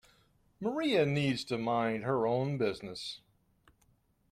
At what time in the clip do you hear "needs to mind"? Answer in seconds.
1.05-2.05